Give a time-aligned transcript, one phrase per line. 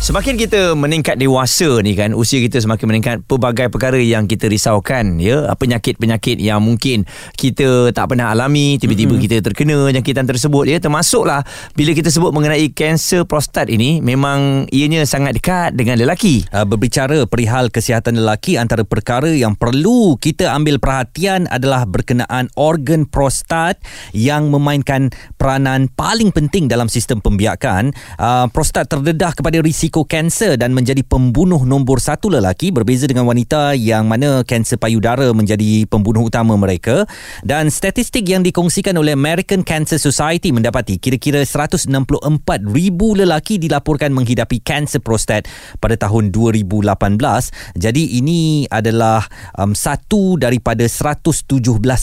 [0.00, 5.20] Semakin kita meningkat dewasa ni kan Usia kita semakin meningkat Pelbagai perkara yang kita risaukan
[5.20, 7.04] ya Penyakit-penyakit yang mungkin
[7.36, 9.24] Kita tak pernah alami Tiba-tiba mm-hmm.
[9.28, 10.80] kita terkena jangkitan tersebut ya.
[10.80, 11.44] Termasuklah
[11.76, 16.48] Bila kita sebut mengenai kanser prostat ini Memang ianya sangat dekat dengan lelaki.
[16.48, 23.04] Uh, Berbicara perihal kesihatan lelaki Antara perkara yang perlu kita ambil perhatian Adalah berkenaan organ
[23.04, 23.76] prostat
[24.16, 27.96] Yang memainkan peranan paling penting dalam sistem pembiakan.
[28.20, 33.72] Uh, Prostat terdedah kepada risiko kanser dan menjadi pembunuh nombor satu lelaki berbeza dengan wanita
[33.74, 37.08] yang mana kanser payudara menjadi pembunuh utama mereka.
[37.40, 41.88] Dan statistik yang dikongsikan oleh American Cancer Society mendapati kira-kira 164
[42.68, 45.48] ribu lelaki dilaporkan menghidapi kanser prostat
[45.80, 47.00] pada tahun 2018
[47.80, 49.24] jadi ini adalah
[49.56, 51.48] um, satu daripada 117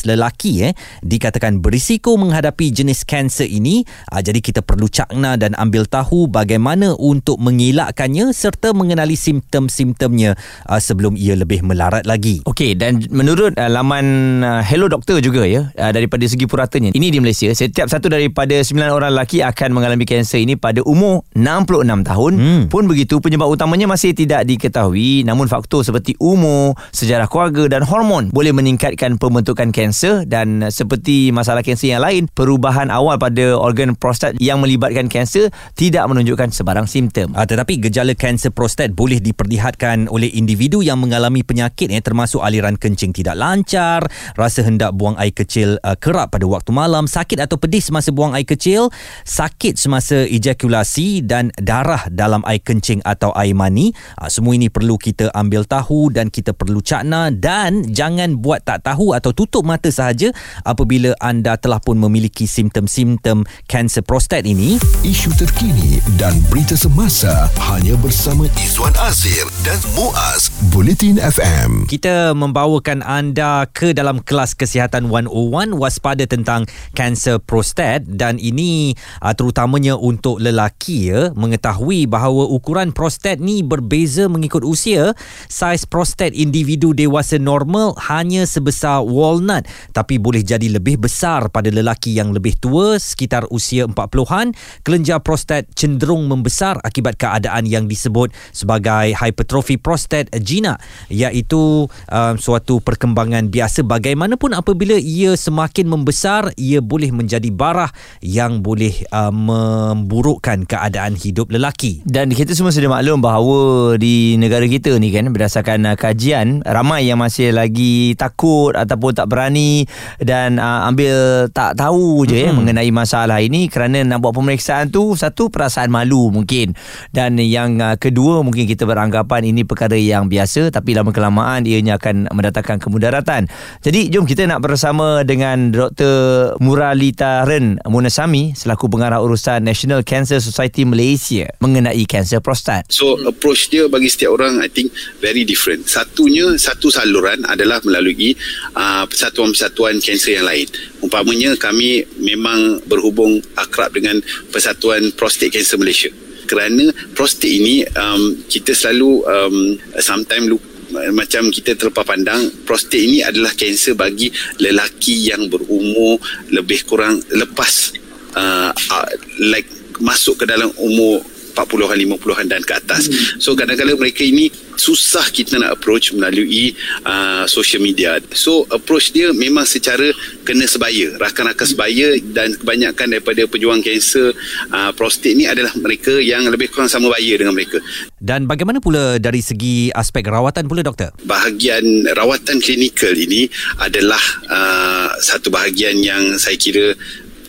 [0.10, 0.74] lelaki eh
[1.06, 3.86] dikatakan berisiko menghadapi jenis kanser ini.
[4.10, 10.34] Uh, jadi kita perlu cakna dan ambil tahu bagaimana untuk mengelak mengelakkannya serta mengenali simptom-simptomnya
[10.66, 12.42] uh, sebelum ia lebih melarat lagi.
[12.50, 17.14] Okey dan menurut uh, laman uh, Hello Doctor juga ya uh, daripada segi puratanya ini
[17.14, 22.02] di Malaysia setiap satu daripada 9 orang lelaki akan mengalami kanser ini pada umur 66
[22.02, 22.64] tahun hmm.
[22.74, 28.34] pun begitu penyebab utamanya masih tidak diketahui namun faktor seperti umur, sejarah keluarga dan hormon
[28.34, 33.94] boleh meningkatkan pembentukan kanser dan uh, seperti masalah kanser yang lain perubahan awal pada organ
[33.94, 37.36] prostat yang melibatkan kanser tidak menunjukkan sebarang simptom.
[37.36, 42.40] Uh, tetapi tetapi gejala kanser prostat boleh diperlihatkan oleh individu yang mengalami penyakit yang termasuk
[42.40, 44.08] aliran kencing tidak lancar,
[44.40, 48.32] rasa hendak buang air kecil uh, kerap pada waktu malam, sakit atau pedih semasa buang
[48.40, 48.88] air kecil,
[49.28, 53.92] sakit semasa ejakulasi dan darah dalam air kencing atau air mani.
[54.16, 58.88] Uh, semua ini perlu kita ambil tahu dan kita perlu cakna dan jangan buat tak
[58.88, 60.32] tahu atau tutup mata sahaja
[60.64, 64.80] apabila anda telah pun memiliki simptom-simptom kanser prostat ini.
[65.04, 71.90] Isu terkini dan berita semasa hanya bersama Izwan Azir dan Muaz Bulletin FM.
[71.90, 78.94] Kita membawakan anda ke dalam kelas kesihatan 101 waspada tentang kanser prostat dan ini
[79.26, 85.18] uh, terutamanya untuk lelaki ya mengetahui bahawa ukuran prostat ni berbeza mengikut usia.
[85.50, 89.66] Saiz prostat individu dewasa normal hanya sebesar walnut
[89.98, 94.54] tapi boleh jadi lebih besar pada lelaki yang lebih tua sekitar usia 40-an.
[94.86, 100.76] Kelenjar prostat cenderung membesar akibat keadaan keadaan yang disebut sebagai hypertrophy prostate gina
[101.08, 103.88] iaitu uh, suatu perkembangan biasa.
[103.88, 107.88] Bagaimanapun apabila ia semakin membesar ia boleh menjadi barah
[108.20, 112.04] yang boleh uh, memburukkan keadaan hidup lelaki.
[112.04, 117.08] Dan kita semua sudah maklum bahawa di negara kita ni kan berdasarkan uh, kajian ramai
[117.08, 119.88] yang masih lagi takut ataupun tak berani
[120.20, 122.60] dan uh, ambil tak tahu je hmm.
[122.60, 126.76] mengenai masalah ini kerana nak buat pemeriksaan tu satu perasaan malu mungkin.
[127.14, 131.98] Dan yang uh, kedua mungkin kita beranggapan ini perkara yang biasa tapi lama kelamaan ianya
[131.98, 133.50] akan mendatangkan kemudaratan.
[133.82, 136.56] Jadi jom kita nak bersama dengan Dr.
[136.62, 142.88] Muralita Ren Munasami selaku pengarah urusan National Cancer Society Malaysia mengenai kanser prostat.
[142.94, 145.90] So approach dia bagi setiap orang I think very different.
[145.90, 148.38] Satunya satu saluran adalah melalui
[148.78, 150.68] uh, persatuan-persatuan kanser yang lain.
[151.02, 154.20] Umpamanya kami memang berhubung akrab dengan
[154.50, 156.10] Persatuan Prostate Cancer Malaysia
[156.48, 159.58] kerana prostat ini um, kita selalu um,
[160.00, 160.78] sometimes lupa
[161.12, 164.32] macam kita terlepas pandang prostat ini adalah kanser bagi
[164.64, 166.16] lelaki yang berumur
[166.48, 167.92] lebih kurang lepas
[168.40, 169.08] uh, uh,
[169.52, 169.68] like
[170.00, 171.20] masuk ke dalam umur
[171.58, 173.10] 40-an 50-an dan ke atas.
[173.10, 173.42] Hmm.
[173.42, 178.22] So kadang-kadang mereka ini susah kita nak approach melalui uh, social media.
[178.38, 180.14] So approach dia memang secara
[180.46, 181.18] kena sebaya.
[181.18, 184.38] Rakan-rakan sebaya dan kebanyakan daripada pejuang kanser
[184.70, 187.82] uh, prostat ni adalah mereka yang lebih kurang sama baya dengan mereka.
[188.22, 191.18] Dan bagaimana pula dari segi aspek rawatan pula doktor?
[191.26, 193.50] Bahagian rawatan klinikal ini
[193.82, 196.94] adalah uh, satu bahagian yang saya kira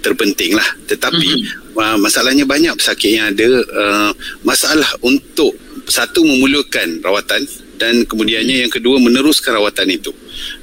[0.09, 1.77] terpenting lah tetapi mm-hmm.
[1.77, 4.11] uh, masalahnya banyak pesakit yang ada uh,
[4.43, 5.53] masalah untuk
[5.89, 7.45] satu memulakan rawatan
[7.79, 10.11] dan kemudiannya yang kedua meneruskan rawatan itu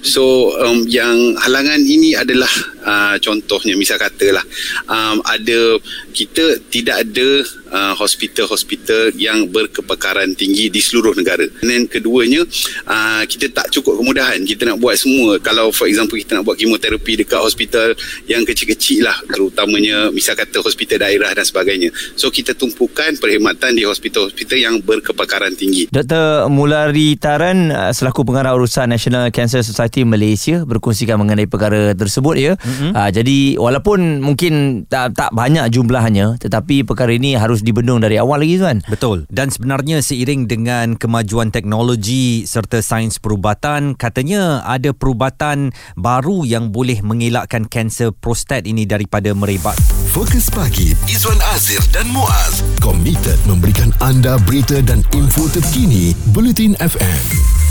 [0.04, 2.50] so um, yang halangan ini adalah
[2.86, 4.46] uh, contohnya misal katalah
[4.86, 5.82] um, ada
[6.14, 7.28] kita tidak ada
[7.76, 11.44] uh, hospital-hospital yang berkepakaran tinggi di seluruh negara.
[11.60, 12.46] Dan keduanya
[12.88, 15.42] uh, kita tak cukup kemudahan kita nak buat semua.
[15.42, 17.92] Kalau for example kita nak buat kemoterapi dekat hospital
[18.30, 21.90] yang kecil-kecil lah terutamanya misal kata hospital daerah dan sebagainya.
[22.16, 25.92] So kita tumpukan perkhidmatan di hospital-hospital yang berkepakaran tinggi.
[25.92, 26.48] Dr.
[26.48, 32.54] Mulari Taran selaku pengarah urusan National Cancer Society Malaysia berkongsikan mengenai perkara tersebut ya.
[32.76, 32.92] Mm-hmm.
[32.92, 38.44] Uh, jadi walaupun mungkin tak tak banyak jumlahnya tetapi perkara ini harus dibendung dari awal
[38.44, 38.84] lagi tuan.
[38.92, 39.24] Betul.
[39.32, 47.00] Dan sebenarnya seiring dengan kemajuan teknologi serta sains perubatan katanya ada perubatan baru yang boleh
[47.00, 49.80] mengelakkan kanser prostat ini daripada merebak.
[50.12, 57.65] Fokus pagi Izwan Azir dan Muaz komited memberikan anda berita dan info terkini Bulletin FM.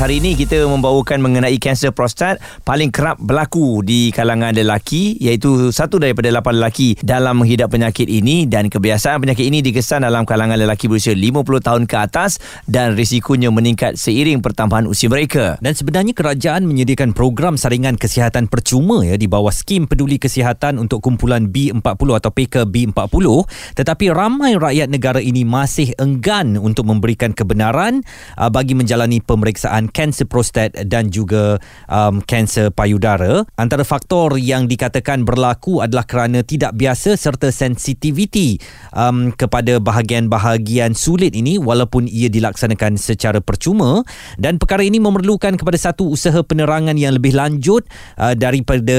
[0.00, 6.00] Hari ini kita membawakan mengenai kanser prostat paling kerap berlaku di kalangan lelaki iaitu satu
[6.00, 10.88] daripada lapan lelaki dalam menghidap penyakit ini dan kebiasaan penyakit ini dikesan dalam kalangan lelaki
[10.88, 15.60] berusia 50 tahun ke atas dan risikonya meningkat seiring pertambahan usia mereka.
[15.60, 21.04] Dan sebenarnya kerajaan menyediakan program saringan kesihatan percuma ya di bawah skim peduli kesihatan untuk
[21.04, 23.44] kumpulan B40 atau PK B40
[23.76, 28.00] tetapi ramai rakyat negara ini masih enggan untuk memberikan kebenaran
[28.40, 33.46] uh, bagi menjalani pemeriksaan kanser prostat dan juga um, kanser payudara.
[33.54, 38.58] Antara faktor yang dikatakan berlaku adalah kerana tidak biasa serta sensitiviti
[38.96, 44.02] um, kepada bahagian-bahagian sulit ini walaupun ia dilaksanakan secara percuma
[44.40, 47.86] dan perkara ini memerlukan kepada satu usaha penerangan yang lebih lanjut
[48.18, 48.98] uh, daripada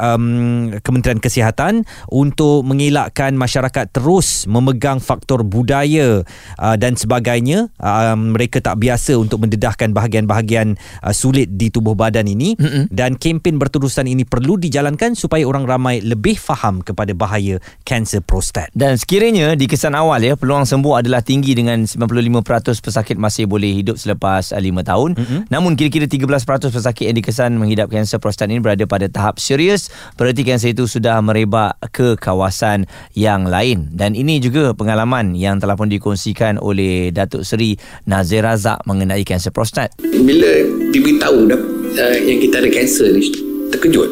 [0.00, 6.26] um, Kementerian Kesihatan untuk mengelakkan masyarakat terus memegang faktor budaya
[6.58, 7.70] uh, dan sebagainya.
[7.78, 10.74] Um, mereka tak biasa untuk mendedahkan bahagian bahagian
[11.04, 12.90] uh, sulit di tubuh badan ini mm-hmm.
[12.90, 18.72] dan kempen berterusan ini perlu dijalankan supaya orang ramai lebih faham kepada bahaya kanser prostat.
[18.72, 22.42] Dan sekiranya di kesan awal ya peluang sembuh adalah tinggi dengan 95%
[22.80, 25.10] pesakit masih boleh hidup selepas uh, 5 tahun.
[25.14, 25.40] Mm-hmm.
[25.52, 30.46] Namun kira-kira 13% pesakit yang dikesan menghidap kanser prostat ini berada pada tahap serius berarti
[30.46, 32.86] kanser itu sudah merebak ke kawasan
[33.18, 37.74] yang lain dan ini juga pengalaman yang telah pun dikongsikan oleh Datuk Seri
[38.06, 40.50] Nazir Razak mengenai kanser prostat bila
[40.92, 41.60] diberitahu dah
[41.98, 43.28] uh, yang kita ada kanser ni
[43.72, 44.10] terkejut.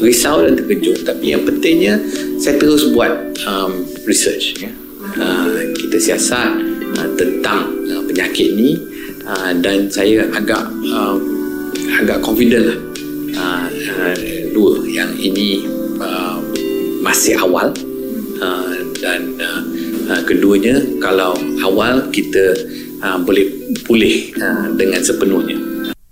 [0.00, 1.04] Risau dan terkejut.
[1.04, 2.00] Tapi yang pentingnya
[2.40, 4.56] saya terus buat um, research
[5.20, 6.56] uh, kita siasat
[6.96, 8.80] uh, tentang uh, penyakit ni.
[9.20, 11.16] Uh, dan saya agak uh,
[12.00, 12.80] agak confident lah.
[13.30, 14.16] Uh, uh,
[14.50, 15.62] dua yang ini
[16.00, 16.40] uh,
[17.04, 17.70] masih awal.
[18.40, 19.62] Uh, dan uh,
[20.08, 22.56] uh, keduanya kalau awal kita
[23.00, 25.69] uh, boleh pulih uh, dengan sepenuhnya.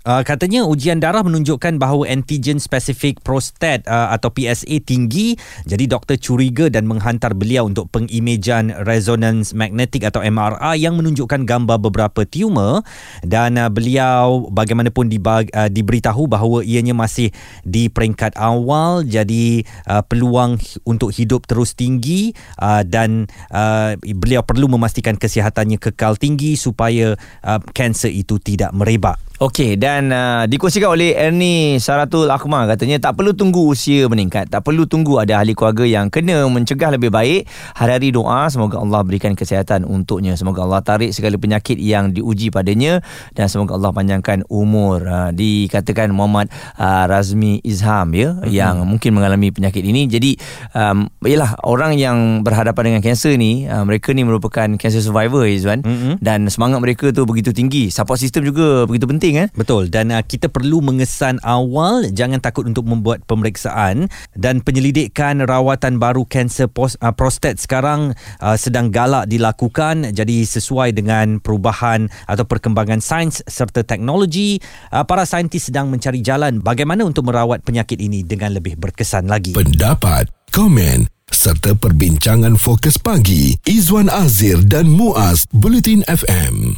[0.09, 5.37] Uh, katanya ujian darah menunjukkan bahawa antigen spesifik prostat uh, atau PSA tinggi.
[5.69, 11.77] Jadi doktor curiga dan menghantar beliau untuk pengimejan resonance magnetic atau MRI yang menunjukkan gambar
[11.77, 12.81] beberapa tumor.
[13.21, 17.29] Dan uh, beliau bagaimanapun dibag, uh, diberitahu bahawa ianya masih
[17.69, 19.05] di peringkat awal.
[19.05, 19.61] Jadi
[19.93, 20.57] uh, peluang
[20.89, 22.33] untuk hidup terus tinggi
[22.65, 27.13] uh, dan uh, beliau perlu memastikan kesihatannya kekal tinggi supaya
[27.45, 29.21] uh, kanser itu tidak merebak.
[29.39, 32.71] Okey dan uh, dikongsikan oleh Ernie Saratul Akmal.
[32.71, 34.47] Katanya tak perlu tunggu usia meningkat.
[34.47, 37.51] Tak perlu tunggu ada ahli keluarga yang kena mencegah lebih baik.
[37.75, 40.39] Hari-hari doa semoga Allah berikan kesihatan untuknya.
[40.39, 43.03] Semoga Allah tarik segala penyakit yang diuji padanya
[43.35, 45.03] dan semoga Allah panjangkan umur.
[45.03, 48.51] Uh, dikatakan Muhammad uh, Razmi Izham ya mm-hmm.
[48.55, 50.07] yang mungkin mengalami penyakit ini.
[50.07, 50.39] Jadi
[50.77, 55.83] um, ialah orang yang berhadapan dengan kanser ni uh, mereka ni merupakan cancer survivor Izwan
[55.83, 56.23] mm-hmm.
[56.23, 57.91] dan semangat mereka tu begitu tinggi.
[57.91, 59.49] Support system juga begitu penting eh.
[59.89, 66.29] Dan uh, kita perlu mengesan awal jangan takut untuk membuat pemeriksaan dan penyelidikan rawatan baru
[66.29, 68.13] kanser pos, uh, prostat sekarang
[68.45, 74.61] uh, sedang galak dilakukan jadi sesuai dengan perubahan atau perkembangan sains serta teknologi
[74.93, 79.57] uh, para saintis sedang mencari jalan bagaimana untuk merawat penyakit ini dengan lebih berkesan lagi.
[79.57, 86.77] Pendapat, komen serta perbincangan fokus pagi Izwan Azir dan Muaz Bulletin FM.